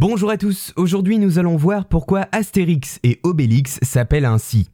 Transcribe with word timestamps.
Bonjour 0.00 0.30
à 0.30 0.38
tous, 0.38 0.72
aujourd'hui 0.76 1.18
nous 1.18 1.38
allons 1.38 1.56
voir 1.56 1.84
pourquoi 1.84 2.26
Astérix 2.32 3.00
et 3.02 3.20
Obélix 3.22 3.78
s'appellent 3.82 4.24
ainsi. 4.24 4.70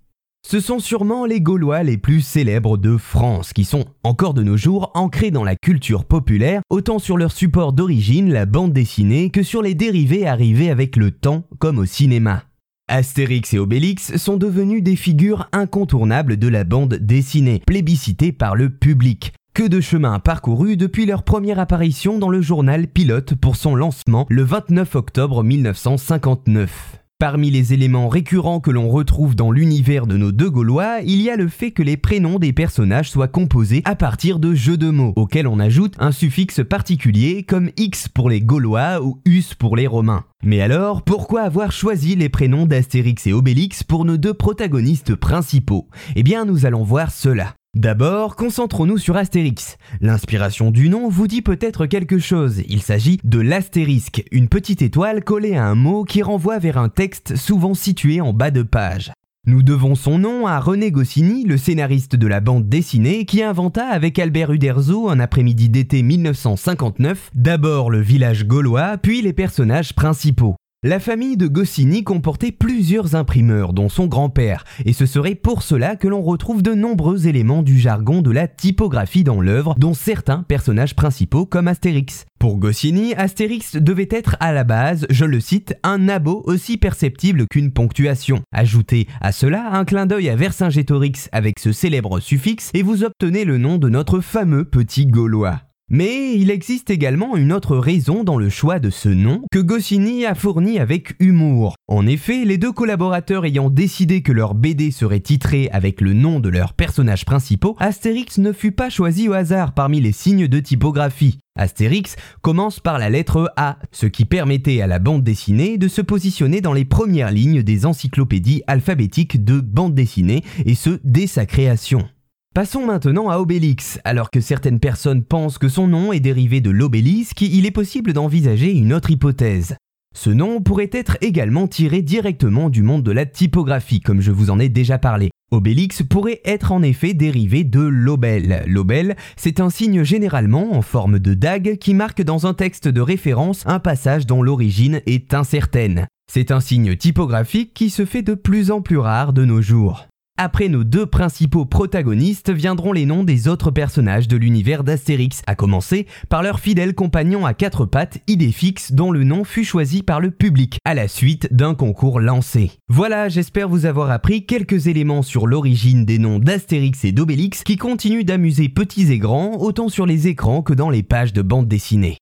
Ce 0.47 0.61
sont 0.61 0.79
sûrement 0.79 1.27
les 1.27 1.41
Gaulois 1.41 1.83
les 1.83 1.97
plus 1.99 2.21
célèbres 2.21 2.77
de 2.77 2.97
France, 2.97 3.53
qui 3.53 3.65
sont 3.65 3.87
encore 4.05 4.35
de 4.35 4.45
nos 4.45 4.57
jours 4.57 4.93
ancrés 4.95 5.33
dans 5.33 5.43
la 5.43 5.57
culture 5.57 6.05
populaire, 6.05 6.63
autant 6.71 7.01
sur 7.01 7.17
leur 7.17 7.33
support 7.33 7.73
d'origine, 7.73 8.33
la 8.33 8.47
bande 8.47 8.73
dessinée, 8.73 9.31
que 9.31 9.43
sur 9.43 9.63
les 9.63 9.75
dérivés 9.75 10.29
arrivés 10.29 10.71
avec 10.71 10.95
le 10.95 11.11
temps, 11.11 11.43
comme 11.59 11.81
au 11.81 11.87
cinéma. 11.87 12.45
Astérix 12.87 13.53
et 13.53 13.59
Obélix 13.59 14.17
sont 14.19 14.37
devenus 14.37 14.85
des 14.85 14.95
figures 14.95 15.49
incontournables 15.51 16.37
de 16.37 16.47
la 16.47 16.63
bande 16.63 16.95
dessinée, 16.95 17.63
plébiscitées 17.67 18.31
par 18.31 18.55
le 18.55 18.71
public. 18.71 19.33
Que 19.57 19.67
de 19.67 19.81
chemin 19.81 20.19
parcouru 20.19 20.77
depuis 20.77 21.07
leur 21.07 21.23
première 21.23 21.59
apparition 21.59 22.19
dans 22.19 22.29
le 22.29 22.43
journal 22.43 22.89
Pilote 22.89 23.35
pour 23.35 23.57
son 23.57 23.75
lancement 23.75 24.27
le 24.29 24.43
29 24.43 24.95
octobre 24.97 25.43
1959. 25.43 26.99
Parmi 27.19 27.51
les 27.51 27.73
éléments 27.73 28.11
récurrents 28.11 28.61
que 28.61 28.71
l'on 28.71 28.91
retrouve 28.91 29.35
dans 29.35 29.51
l'univers 29.51 30.07
de 30.07 30.19
nos 30.19 30.31
deux 30.31 30.51
Gaulois, 30.51 30.99
il 31.07 31.23
y 31.23 31.31
a 31.31 31.37
le 31.37 31.49
fait 31.49 31.71
que 31.71 31.83
les 31.83 31.97
prénoms 31.97 32.39
des 32.39 32.53
personnages 32.53 33.11
soient 33.11 33.29
composés 33.29 33.81
à 33.87 33.97
partir 33.97 34.41
de 34.41 34.53
jeux 34.53 34.77
de 34.77 34.91
mots, 34.91 35.15
auxquels 35.17 35.49
on 35.49 35.59
ajoute 35.59 35.95
un 35.99 36.13
suffixe 36.13 36.61
particulier 36.63 37.43
comme 37.43 37.71
X 37.79 38.09
pour 38.09 38.29
les 38.29 38.43
Gaulois 38.43 39.03
ou 39.03 39.23
Us 39.25 39.55
pour 39.55 39.75
les 39.75 39.87
Romains. 39.87 40.27
Mais 40.43 40.61
alors, 40.61 41.03
pourquoi 41.03 41.41
avoir 41.41 41.73
choisi 41.73 42.15
les 42.15 42.29
prénoms 42.29 42.67
d'Astérix 42.67 43.27
et 43.27 43.33
Obélix 43.33 43.85
pour 43.85 44.05
nos 44.05 44.19
deux 44.19 44.35
protagonistes 44.35 45.15
principaux? 45.15 45.89
Eh 46.15 46.23
bien, 46.23 46.45
nous 46.45 46.67
allons 46.67 46.85
voir 46.85 47.11
cela. 47.11 47.56
D'abord, 47.77 48.37
concentrons-nous 48.37 48.97
sur 48.97 49.19
Astérix. 49.19 49.77
L'inspiration 50.01 50.71
du 50.71 50.89
nom 50.89 51.11
vous 51.11 51.27
dit 51.27 51.43
peut-être 51.43 51.85
quelque 51.85 52.19
chose. 52.19 52.63
Il 52.71 52.81
s'agit 52.81 53.21
de 53.23 53.39
l'astérisque, 53.39 54.25
une 54.33 54.49
petite 54.49 54.81
étoile 54.81 55.23
collée 55.23 55.57
à 55.57 55.67
un 55.67 55.75
mot 55.75 56.05
qui 56.05 56.23
renvoie 56.23 56.59
vers 56.59 56.79
un 56.79 56.89
texte 56.89 57.37
souvent 57.37 57.75
situé 57.75 58.23
en 58.23 58.33
bas 58.33 58.51
de 58.51 58.63
page. 58.63 59.13
Nous 59.47 59.63
devons 59.63 59.95
son 59.95 60.19
nom 60.19 60.47
à 60.47 60.59
René 60.59 60.91
Goscinny, 60.91 61.45
le 61.45 61.59
scénariste 61.59 62.17
de 62.17 62.27
la 62.27 62.41
bande 62.41 62.67
dessinée, 62.67 63.27
qui 63.27 63.43
inventa 63.43 63.87
avec 63.87 64.19
Albert 64.19 64.53
Uderzo 64.53 65.11
un 65.11 65.21
après-midi 65.21 65.69
d'été 65.69 66.03
1959 66.03 67.31
d'abord 67.35 67.91
le 67.91 68.01
village 68.01 68.47
gaulois, 68.47 68.97
puis 68.97 69.21
les 69.21 69.35
personnages 69.35 69.93
principaux. 69.93 70.57
La 70.87 71.01
famille 71.01 71.37
de 71.37 71.49
Goscinny 71.49 72.05
comportait 72.05 72.53
plusieurs 72.53 73.17
imprimeurs, 73.17 73.73
dont 73.73 73.89
son 73.89 74.07
grand-père, 74.07 74.63
et 74.85 74.93
ce 74.93 75.05
serait 75.05 75.35
pour 75.35 75.65
cela 75.65 75.97
que 75.97 76.07
l'on 76.07 76.23
retrouve 76.23 76.63
de 76.63 76.75
nombreux 76.75 77.27
éléments 77.27 77.65
du 77.65 77.77
jargon 77.77 78.23
de 78.23 78.31
la 78.31 78.47
typographie 78.47 79.25
dans 79.25 79.41
l'œuvre, 79.41 79.75
dont 79.79 79.95
certains 79.95 80.45
personnages 80.45 80.95
principaux 80.95 81.45
comme 81.45 81.67
Astérix. 81.67 82.25
Pour 82.39 82.59
Goscinny, 82.59 83.15
Astérix 83.15 83.75
devait 83.75 84.07
être 84.13 84.37
à 84.39 84.53
la 84.53 84.63
base, 84.63 85.09
je 85.11 85.25
le 85.25 85.41
cite, 85.41 85.75
un 85.83 86.09
abo 86.09 86.45
aussi 86.47 86.77
perceptible 86.77 87.47
qu'une 87.51 87.73
ponctuation. 87.73 88.43
Ajoutez 88.53 89.09
à 89.21 89.33
cela 89.33 89.73
un 89.73 89.85
clin 89.85 90.07
d'œil 90.07 90.29
à 90.29 90.37
Vercingétorix 90.37 91.29
avec 91.33 91.59
ce 91.59 91.73
célèbre 91.73 92.21
suffixe 92.21 92.71
et 92.75 92.85
vous 92.85 93.03
obtenez 93.03 93.45
le 93.45 93.59
nom 93.59 93.79
de 93.79 93.89
notre 93.89 94.21
fameux 94.21 94.65
petit 94.65 95.07
Gaulois. 95.07 95.66
Mais 95.89 96.35
il 96.35 96.51
existe 96.51 96.91
également 96.91 97.37
une 97.37 97.53
autre 97.53 97.77
raison 97.77 98.25
dans 98.25 98.39
le 98.39 98.49
choix 98.49 98.81
de 98.81 98.91
ce 98.91 99.09
nom 99.09 99.43
que 99.53 99.61
Goscinny 99.61 100.27
a 100.27 100.35
fourni 100.35 100.81
avec 100.81 101.15
humour. 101.21 101.77
En 101.87 102.09
effet, 102.09 102.45
les 102.45 102.59
deux 102.59 102.73
collaborateurs 102.73 103.45
ayant 103.45 103.71
décidé 103.71 104.21
que 104.21 104.33
leur 104.33 104.57
BD 104.57 104.91
serait 104.91 105.21
titrée 105.21 105.69
avec 105.71 106.01
le 106.01 106.13
nom 106.13 106.41
de 106.41 106.49
leurs 106.49 106.73
personnages 106.73 107.25
principaux, 107.25 107.77
Astérix 107.79 108.39
ne 108.39 108.51
fut 108.51 108.73
pas 108.73 108.91
choisi 108.91 109.29
au 109.29 109.33
hasard 109.33 109.75
parmi 109.75 110.01
les 110.01 110.11
signes 110.11 110.49
de 110.49 110.59
typographie. 110.59 111.39
Astérix 111.57 112.17
commence 112.43 112.81
par 112.81 112.99
la 112.99 113.09
lettre 113.09 113.53
A, 113.57 113.79
ce 113.93 114.07
qui 114.07 114.25
permettait 114.25 114.81
à 114.81 114.89
la 114.89 114.99
bande 114.99 115.23
dessinée 115.23 115.79
de 115.79 115.87
se 115.87 116.03
positionner 116.03 116.61
dans 116.61 116.73
les 116.73 116.85
premières 116.85 117.31
lignes 117.31 117.63
des 117.63 117.87
encyclopédies 117.87 118.63
alphabétiques 118.67 119.45
de 119.45 119.61
bande 119.61 119.95
dessinée, 119.95 120.43
et 120.65 120.75
ce 120.75 120.99
dès 121.05 121.29
sa 121.29 121.47
création. 121.47 122.09
Passons 122.57 122.87
maintenant 122.87 123.29
à 123.29 123.37
Obélix. 123.37 124.01
Alors 124.05 124.31
que 124.31 124.41
certaines 124.41 124.81
personnes 124.81 125.23
pensent 125.23 125.59
que 125.59 125.69
son 125.69 125.89
nom 125.89 126.11
est 126.15 126.21
dérivé 126.21 126.63
de 126.63 126.71
l'obélisque, 126.71 127.43
il 127.43 127.67
est 127.67 127.71
possible 127.71 128.15
d'envisager 128.15 128.73
une 128.73 128.95
autre 128.95 129.11
hypothèse. 129.11 129.77
Ce 130.17 130.31
nom 130.31 130.63
pourrait 130.63 130.89
être 130.91 131.19
également 131.21 131.67
tiré 131.67 132.01
directement 132.01 132.71
du 132.71 132.83
monde 132.83 133.03
de 133.03 133.13
la 133.13 133.27
typographie, 133.27 134.01
comme 134.01 134.23
je 134.23 134.33
vous 134.33 134.49
en 134.49 134.59
ai 134.59 134.71
déjà 134.71 134.97
parlé. 134.97 135.29
Obélix 135.51 136.03
pourrait 136.03 136.41
être 136.47 136.73
en 136.73 136.83
effet 136.83 137.13
dérivé 137.13 137.63
de 137.63 137.83
l'obel. 137.83 138.65
L'obel, 138.67 139.17
c'est 139.37 139.61
un 139.61 139.69
signe 139.69 140.03
généralement 140.03 140.73
en 140.73 140.81
forme 140.81 141.19
de 141.19 141.35
dague 141.35 141.77
qui 141.77 141.93
marque 141.93 142.23
dans 142.23 142.47
un 142.47 142.55
texte 142.55 142.89
de 142.89 143.03
référence 143.03 143.65
un 143.67 143.81
passage 143.81 144.25
dont 144.25 144.43
l'origine 144.43 145.03
est 145.05 145.35
incertaine. 145.35 146.07
C'est 146.33 146.51
un 146.51 146.61
signe 146.61 146.97
typographique 146.97 147.75
qui 147.75 147.91
se 147.91 148.07
fait 148.07 148.23
de 148.23 148.33
plus 148.33 148.71
en 148.71 148.81
plus 148.81 148.97
rare 148.97 149.35
de 149.35 149.45
nos 149.45 149.61
jours. 149.61 150.07
Après 150.39 150.69
nos 150.69 150.85
deux 150.85 151.07
principaux 151.07 151.65
protagonistes 151.65 152.53
viendront 152.53 152.93
les 152.93 153.07
noms 153.07 153.25
des 153.25 153.49
autres 153.49 153.71
personnages 153.71 154.29
de 154.29 154.37
l'univers 154.37 154.85
d'Astérix, 154.85 155.41
à 155.47 155.55
commencer 155.55 156.07
par 156.29 156.43
leur 156.43 156.61
fidèle 156.61 156.95
compagnon 156.95 157.47
à 157.47 157.55
quatre 157.55 157.87
pattes, 157.87 158.19
Idéfix, 158.27 158.93
dont 158.93 159.11
le 159.11 159.25
nom 159.25 159.45
fut 159.45 159.65
choisi 159.65 160.03
par 160.03 160.21
le 160.21 160.31
public, 160.31 160.79
à 160.85 160.93
la 160.93 161.09
suite 161.09 161.49
d'un 161.55 161.75
concours 161.75 162.21
lancé. 162.21 162.73
Voilà, 162.89 163.31
j'espère 163.31 163.71
vous 163.71 163.87
avoir 163.87 164.11
appris 164.11 164.45
quelques 164.45 164.89
éléments 164.89 165.23
sur 165.23 165.47
l'origine 165.47 166.05
des 166.05 166.19
noms 166.19 166.39
d'Astérix 166.39 167.03
et 167.07 167.13
d'Obélix 167.13 167.65
qui 167.65 167.77
continuent 167.77 168.25
d'amuser 168.25 168.69
petits 168.69 169.11
et 169.11 169.19
grands, 169.19 169.57
autant 169.57 169.89
sur 169.89 170.05
les 170.05 170.29
écrans 170.29 170.61
que 170.61 170.75
dans 170.75 170.91
les 170.91 171.03
pages 171.03 171.33
de 171.33 171.41
bande 171.41 171.67
dessinée. 171.67 172.19